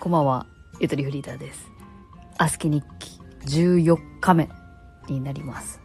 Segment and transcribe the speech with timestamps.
[0.00, 0.46] こんばんは、
[0.80, 1.70] ゆとりフリーダーです。
[2.38, 4.48] アスキ日記14日目
[5.08, 5.82] になります。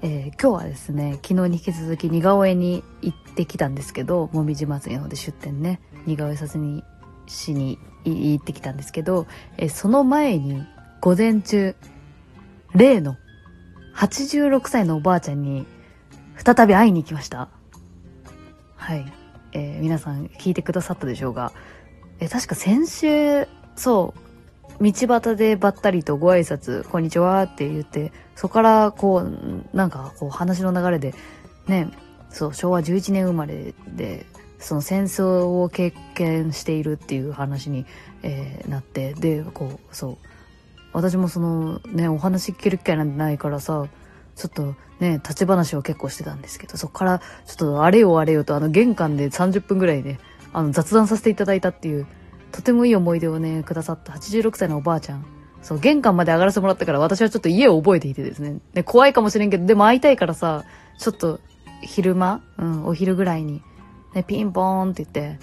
[0.00, 6.84] えー今日はですね、昨日に引き続き似顔絵に行ってきたんですけど、もみじ祭りの方で出店ね、似顔絵させに
[7.26, 9.26] しに行ってきたんですけど、
[9.58, 10.64] えーその前に
[11.00, 11.74] 午前中、
[12.76, 13.16] 例の
[13.96, 15.66] 86歳のおばあちゃんに
[16.36, 17.48] 再び会いに行きました。
[18.76, 19.12] はい。
[19.52, 21.52] えー皆さん聞いてくださったでしょうか
[22.22, 24.14] え確か先週、そ
[24.78, 31.14] う、道端でばったりとご挨拶、こんにちはって言って、そこからこう、なんかこう話の流れで、
[31.66, 31.90] ね、
[32.30, 34.24] そう、昭和11年生まれで、
[34.60, 37.86] その戦争を経験しているっていう話に、
[38.22, 40.16] えーなって、で、こう、そう、
[40.92, 43.88] 私もそのね、お話聞ける機会なんてないからさ、
[44.36, 50.20] ちょっとね、立ち話を結構してたんですけど、そこからちょっとあれよあれよとあの玄関で30分ぐらいね、
[50.52, 52.06] あの雑談させていただいたっていう、
[52.50, 55.24] とてもいい思い出をね、くださった86歳のおばあちゃん。
[55.62, 58.58] そう、玄関まで上がらせてもらったから私はちょっと家を覚えていてですね。
[58.74, 60.64] ね、怖いかもしれんけど、でも会いたいからさ、
[60.98, 61.40] ちょっと
[61.82, 63.62] 昼間うん、お昼ぐらいに、
[64.14, 65.38] ね、ピンポーンって言って、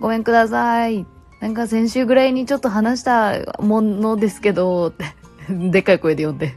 [0.00, 1.06] ごめんください。
[1.40, 5.04] なんか先週ぐらいにちょっと話したものですけど、って、
[5.50, 6.56] でっかい声で呼んで。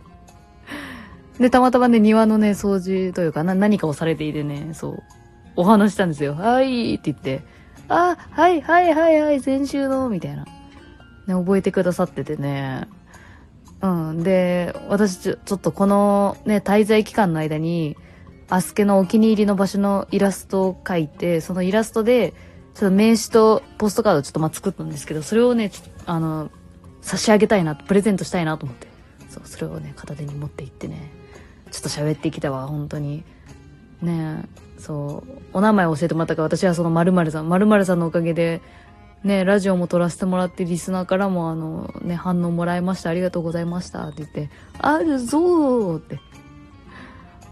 [1.39, 5.03] で、たまたまね、庭のね、掃除というかな、何かをされていてね、そう、
[5.55, 6.33] お話したんですよ。
[6.33, 7.43] はいって言って、
[7.89, 10.45] あ、はいはいはいはい、先週の、みたいな。
[10.45, 12.87] ね、覚えてくださっててね。
[13.81, 14.23] うん。
[14.23, 17.97] で、私ちょ、ちょっとこのね、滞在期間の間に、
[18.49, 22.33] アスケのお気に入りの場所のイラストを描いて、そのイラストで、
[22.73, 25.71] ちょっと名刺とポストカードをちょっとまあ作ったんですけど、それをね、
[26.05, 26.49] あの、
[27.01, 28.87] 差し上げたいな、プレゼントしたいなと思って。
[29.29, 31.11] そう、それをね、片手に持って行ってね、
[31.71, 33.23] ちょっと喋ってきたわ、本当に。
[34.01, 38.61] ねえ、そう、お名前を教えてもらったから、私はその〇〇さん、〇〇さんのおかげで、
[39.23, 46.19] ね、ラジオも撮らせてもらって、リスナーからも、あの、ね、反応もらいました、ありがとうございました、って言って、あ、そうって。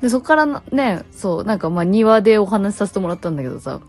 [0.02, 3.82] で、そっからね、そう、なんかま庭でお話しさせてもらったんだけどさ、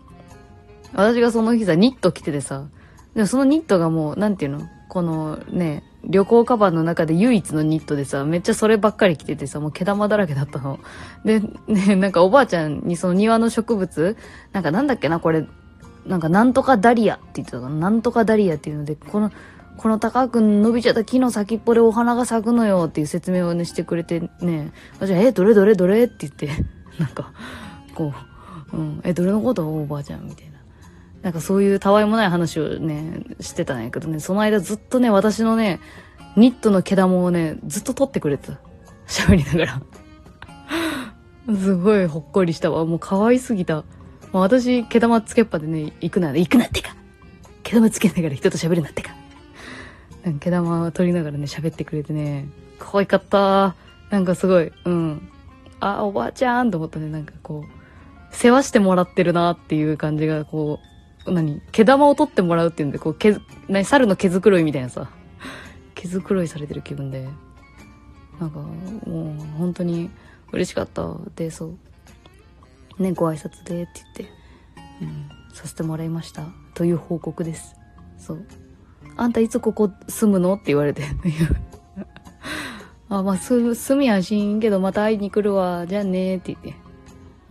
[0.93, 2.65] 私がその日さ、ニット着ててさ、
[3.13, 4.61] でもそのニットがもう、なんていうの？
[4.89, 10.79] このね、旅行カバンの中で唯一のニットでさ、めっちゃそればっかり着ててさ、もう毛玉だらけだったの。
[11.25, 14.15] で、ね、なんかおばあちゃんにその庭の植物、
[14.53, 15.45] なんかなんだっけな、これ、
[16.05, 19.31] なんかなんとかダリアって言ってたかな、なんとかダリアっていうので、この、
[19.77, 26.49] この高く伸びちゃった木の先っぽでお花が咲くのよっていう説明をね、してくれてね、私は、え、どれどれどれって言って、
[26.97, 27.31] なんか、
[27.95, 28.13] こ
[28.73, 29.67] う、うん、え、どれのこと？
[29.67, 30.58] おばあちゃんみたいな。
[31.21, 35.79] なんかそういうたわいもない話をね、してたんやけどね、その間ずっとね、私のね、
[36.35, 38.59] ニットの毛玉をね、ずっと取ってくれてた。
[39.07, 39.81] 喋りながら。
[41.57, 42.85] すごいほっこりしたわ。
[42.85, 43.77] もう可愛すぎた。
[43.77, 43.83] も
[44.35, 46.95] う私、毛玉つけっぱでね、行くなら、行くなってか
[47.63, 49.13] 毛玉つけながら人と喋るなってか
[50.39, 52.47] 毛玉を取りながらね、喋ってくれてね、
[52.77, 53.75] 可愛かった。
[54.09, 55.29] なんかすごい、うん。
[55.79, 60.89] あ、おばあちゃんと思ったね、なんかこう、世話してもらってるなっていう感じが、こう、
[61.25, 61.61] 何？
[61.71, 63.37] 毛玉を取ってもらうっていうんで、こう、毛、
[63.67, 63.85] 何？
[63.85, 65.09] 猿の毛づくろいみたいなさ、
[65.95, 67.27] 毛づくろいされてる気分で、
[68.39, 70.09] なんか、もう、本当に
[70.51, 71.13] 嬉しかった。
[71.35, 71.75] で、そ
[72.97, 74.29] う、ね、ご挨拶でって言って、
[75.01, 76.43] うん、させてもらいました。
[76.73, 77.75] という報告です。
[78.17, 78.45] そう。
[79.17, 80.53] あんたいつここ住むの？
[80.53, 81.03] って言われて。
[83.09, 85.87] あ、まあ、す、住みやしんけど、また会いに来るわ。
[85.87, 86.81] じゃあねって言って。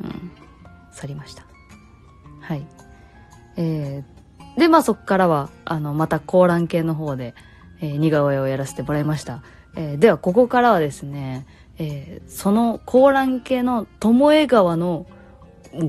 [0.02, 0.30] うん。
[0.92, 1.47] 去りました。
[3.58, 7.34] えー、で、まあそっからは、あの、また高覧系の方で、
[7.80, 9.42] えー似顔絵をやらせてもらいました。
[9.76, 11.44] えーでは、ここからはですね、
[11.76, 15.06] えーその高覧系の巴川の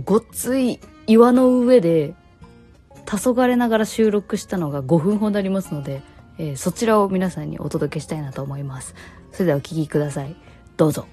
[0.03, 2.15] ごっつい岩の上で、
[3.05, 6.01] 黄昏ながら収録したのが5分ほどありますので、
[6.39, 8.95] えーそちらを皆さんにお届けしたいなと思います。
[9.31, 10.35] それではお聞きください。
[10.75, 11.05] どうぞ。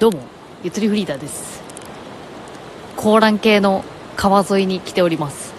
[0.00, 0.18] どうも、
[0.64, 1.61] ゆつりフリーダーです。
[3.02, 3.84] 高蘭系の
[4.16, 5.52] 川沿いに来ております。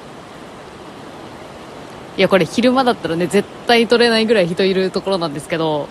[2.16, 5.90] いや、これ昼間だったらね、絶対撮れないぐらい人いるところなんですけど、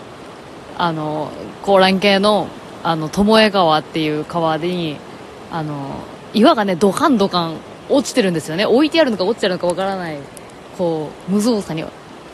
[0.78, 2.48] あの、高蘭系の、
[2.82, 4.96] あの、巴川っていう川に、
[5.50, 5.96] あの、
[6.32, 7.56] 岩がね、ドカンドカン
[7.90, 8.64] 落ちてるんですよね。
[8.64, 10.16] 置いてあるのか落ちてるのかわからない、
[10.78, 11.84] こう、無造作に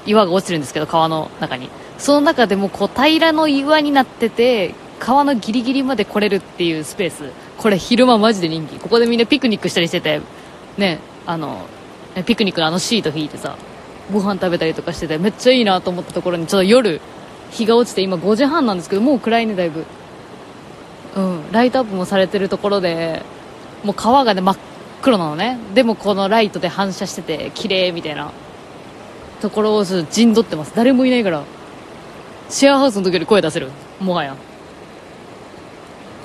[0.06, 1.70] 岩が落ちてるんですけど、川の中に。
[1.98, 7.47] その中でも、こう、平らの岩になってて、川のギリギリまで来れるっていうスペース。
[7.58, 8.78] これ昼間マジで人気。
[8.78, 10.20] ここでみんなピクニックしたりしてて、
[10.78, 11.66] ね、あの、
[12.24, 13.56] ピクニックのあのシート引いてさ、
[14.12, 17.00] ご飯食べたりとかしてて、めっちゃいいなと思ったところに、ちょっと夜、
[17.50, 19.84] 日が落ちて、今5時半なんですけど、もう暗いね、だいぶ。
[21.16, 23.22] うん、ライトアップもされてるところで、
[23.84, 24.56] もう川がね、真っ
[25.02, 25.58] 黒なのね。
[25.74, 28.30] でもこのライトで反射してて綺麗みたいな。
[29.40, 30.72] ところを陣取ってます。
[30.74, 31.44] 誰もいないから
[32.48, 33.70] シェアハウスの時より声出せる。
[34.00, 34.36] もはや。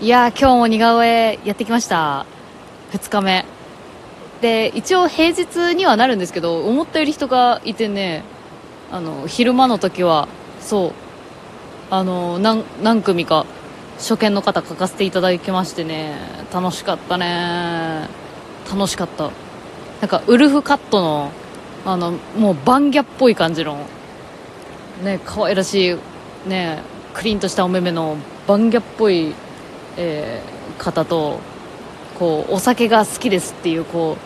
[0.03, 2.25] いや今日も似顔絵やってきました。
[2.91, 3.45] 2日目。
[4.41, 8.25] で一応平日にはなるんですけど思ったより人がいてね。
[8.91, 10.27] あの昼間の時は
[10.59, 10.91] そう。
[11.89, 13.45] あの何何組か
[13.97, 16.17] 初見の方書かせていただきましてね。
[16.53, 18.09] 楽しかったね。
[18.69, 19.31] 楽しかった。
[20.01, 21.31] なんかウルフカットの
[21.85, 23.77] あのもうバンギャっぽい感じの
[25.01, 26.81] ね可愛らしいね
[27.13, 28.17] クリンとしたお目目の
[28.47, 29.33] バンギャっぽい、
[29.97, 31.39] えー、方と
[32.19, 34.17] こうお酒が好きですっていうこ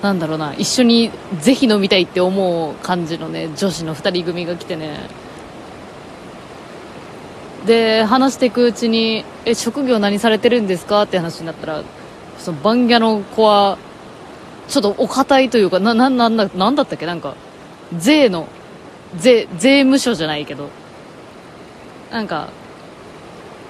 [0.00, 1.10] うなんだろうな一緒に
[1.40, 4.98] ぜひ飲みたいって思う感じのね女子の2人組が来てね
[7.66, 11.82] で話していくうちに「え職業何されてるんですか?」って話になったら
[12.38, 13.78] そのバンギャの子は
[14.68, 17.06] ちょっとお堅いというかなななんだなんだったっけ？
[17.06, 17.34] なんか
[17.96, 18.48] 税の
[19.16, 20.70] 税税務署じゃないけど
[22.10, 22.48] なんか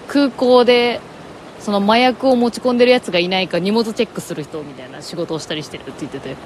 [0.09, 1.01] 空港で
[1.63, 6.37] その麻薬を持ち込んでるやつがいないか荷物チェックする人みたいな仕事をしたりしてるって言ってて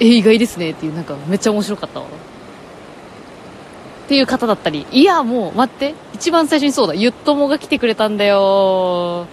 [0.00, 2.06] え意外ですねっていうなんかめっちゃ面白かったわ。
[2.06, 9.26] っていう方だったりいやもう待って一番最初にそうだゆっともが来てくれたんだよ。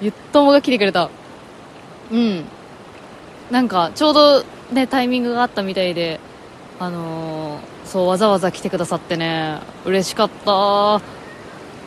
[0.00, 1.10] ゆっともが来てくれた。
[2.12, 2.44] うん。
[3.50, 6.20] なんかちょうどねタイミングがあったみたいで
[6.78, 9.58] あのー、そうわざわざ来てくださってね。
[9.84, 11.19] 嬉しかった。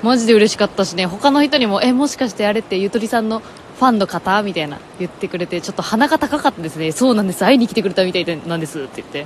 [0.04, 1.06] マジで嬉しかったしね。
[1.06, 6.92] 他の人にもえもしかしてあれってゆとりさんのファンの方みたいな言ってくれてちょっと鼻が高かったですね。
[6.92, 7.44] そうなんです。
[7.44, 9.26] 会いに来てくれたみたいなんですって言って。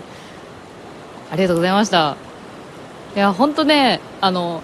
[1.32, 2.16] ありがとうございました。
[3.16, 4.62] いや本当ねあの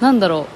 [0.00, 0.46] なんだろう。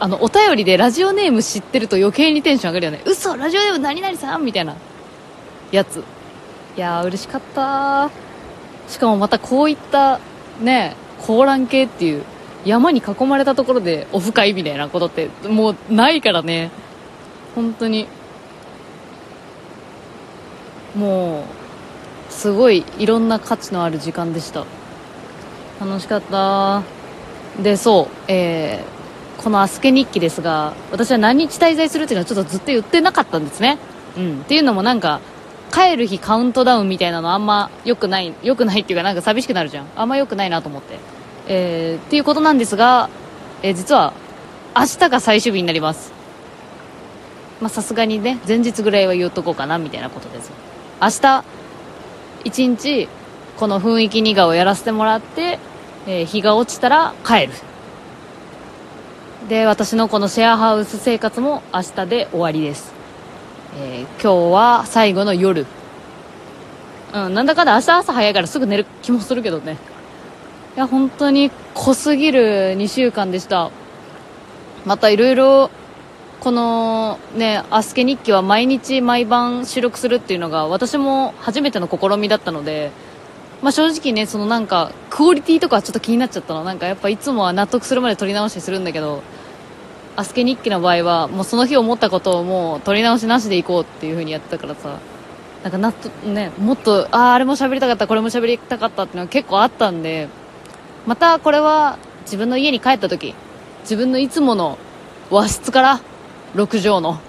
[0.00, 3.02] あのお便りでラジオネーム知ってると余計にテンション上がるよね。
[3.06, 4.76] 嘘ラジオネーム何々さんみたいな。
[5.70, 6.04] やつ。
[6.76, 8.10] いやー嬉しかった
[8.88, 10.20] しかもまたこういった
[10.60, 10.96] ね
[11.26, 12.24] 高蘭系っていう
[12.64, 16.70] 山に囲まれたところでオフ会みたいなことってもうないからね。
[17.54, 18.06] 本当に。
[20.96, 24.64] もうすごいいろんな価値のある時間でした。
[25.80, 26.82] 楽しかった。
[27.62, 33.78] でそうえー、この「アスケ日記」ですが私は何日滞在するっていうのはちょっとずっと言ってなかったんですね。
[34.16, 34.40] うん。
[34.40, 35.20] っていうのもなんか
[35.72, 39.86] 帰る日カウントダウンみたいなのあんま良くない良くないっていうかなんか寂しくなるじゃん。
[39.96, 40.98] あんま良くないなと思って。
[41.48, 43.10] えー、っていうことなんですが、
[43.62, 44.12] えー、実は
[44.76, 46.12] 明日が最終日になります。
[47.60, 50.50] まさすがにね前日ぐらいは言うとこうかなみたいなことです。
[51.00, 51.44] 明日
[52.44, 53.08] 一日
[53.56, 55.58] この雰囲気2画をやらせてもらって、
[56.06, 57.52] えー、日が落ちたら帰る。
[59.48, 62.92] で私のこのシェアハウス生活も明日で終わりです、
[63.76, 65.66] えー、今日は最後の夜。
[67.12, 69.76] うんなんだかんだ明日朝早いからすぐ寝る気もするけどね。
[70.74, 72.40] いや本当に濃すぎる
[72.78, 73.70] 2週間でした。
[74.86, 75.70] またいろいろ
[76.40, 82.90] このね「あすけ日記」は毎日毎晩収録するっていうのが私も初めての試みだったので、
[83.60, 86.64] まあ、正直ねそのなんかクオリティとかちょっと気になっちゃったの。
[86.64, 89.22] なんかやっぱいつもは納得するまで撮り直しするんだけど
[90.16, 94.96] 「あすけ日記」の場合はもうその日思ったことをもう撮り直しなしでいこうっていう風にやってたからさ。
[95.62, 100.28] なんか納得ねもっとあああれも喋りたかったこれも喋りたかったっていうのは結構あったんで
[101.06, 103.34] またこれは自分の家に帰った時
[103.82, 104.78] 自分のいつもの
[105.30, 106.00] 和室から
[106.54, 107.20] 6畳の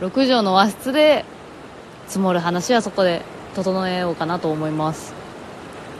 [0.00, 1.24] 6畳の和室で
[2.06, 3.22] 積もる話はそこで
[3.54, 5.12] 整えようかなと思います。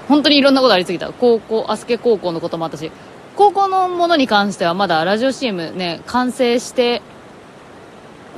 [0.08, 1.12] 本当にいろんなことありすぎた。
[1.12, 2.90] 高校あすけ高校のこともあったし
[3.36, 7.02] 高校のものに関してはまだラジオ CM ね完成して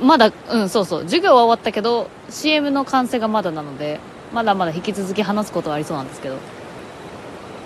[0.01, 3.99] まだうんそうそう授業は終わったけど CM の完成がまだなので
[4.33, 6.60] まだまだ引き続き話すことはありそうなんですけど。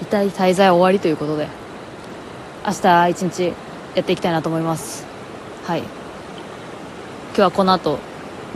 [0.01, 1.47] 痛い滞在終わりということで
[2.65, 3.53] 明日一日
[3.95, 5.05] やっていきたいなと思います。
[5.63, 5.79] はい。
[5.79, 5.87] 今
[7.35, 7.99] 日はこの後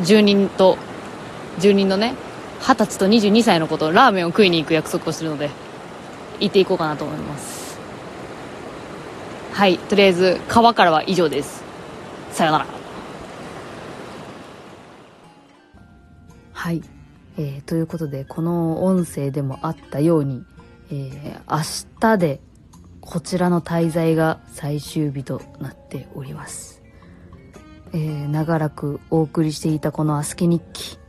[0.01, 0.77] 住人と
[1.59, 2.15] 住人のね
[2.61, 5.49] 二十歳と22歳の子とラーメンを食いに行く約束をしてるので
[6.39, 7.79] 行っていこうかなと思います。
[9.53, 9.77] はい。
[9.77, 11.63] とりあえず川からは以上です。
[12.31, 12.65] さよなら。
[16.53, 16.81] はい、
[17.37, 20.43] えー、ということでこの音声でもあったように
[20.91, 22.41] えー、明日で
[23.01, 26.81] こちらの滞在が最終日となっております。
[27.91, 30.99] えー、長らくお送りしていたこのアスケ日記、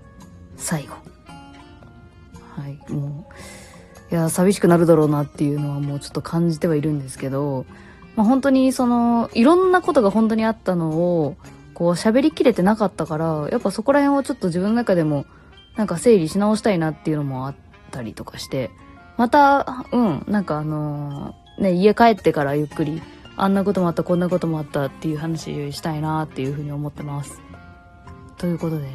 [0.57, 0.95] 最後。
[2.57, 3.27] はい、も
[4.11, 7.67] う、いや、寂しくなるだろうなっていうのはもうちょっと感じてはいるんですけど、
[8.17, 11.37] まあ、本当にその、いろんなことが本当にあったのを、
[11.75, 15.27] こう喋りきれてなかったから、やっぱそこら辺をちょっと自分の中でも、
[15.77, 17.55] なんか整理し直したいなっていうのもあっ
[17.91, 18.71] たりとかして、
[19.21, 23.03] また、うん、なんかあのー、ね、家帰ってからゆっくり、
[23.37, 27.43] あんなこともあった、こんなこともあったっていう話したいなっていうふうに思ってます。
[28.39, 28.89] ということで、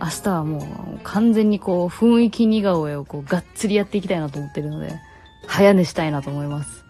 [0.00, 4.98] 明日はもう完全にこう雰囲気似顔絵をこうがっつりやっていきたいなと思ってるので、
[5.46, 6.86] 早寝したいなと思います。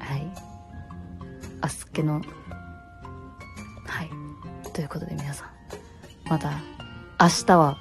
[0.00, 0.30] はい。
[1.62, 2.20] あすけの、
[3.86, 4.10] はい。
[4.74, 5.48] ということで皆さん、
[6.28, 6.50] また
[7.18, 7.78] 明日は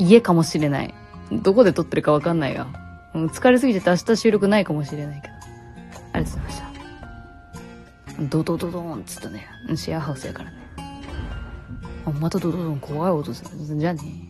[0.00, 0.92] 家かもしれない。
[1.30, 2.87] どこで撮ってるかわかんないが。
[3.18, 5.34] もう疲れすぎてて明日収録ないかもしれないけど。
[6.12, 6.68] ありがとうございました。
[8.30, 9.46] ドドドドーンっつったね。
[9.76, 10.56] シェアハウスやからね。
[12.06, 13.50] あ、またドドドン怖い音する。
[13.78, 14.27] じゃあね